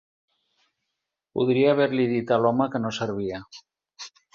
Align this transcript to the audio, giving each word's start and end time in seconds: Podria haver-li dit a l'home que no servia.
Podria 1.39 1.69
haver-li 1.75 2.09
dit 2.17 2.37
a 2.39 2.43
l'home 2.47 2.71
que 2.77 2.85
no 2.87 2.97
servia. 3.03 3.47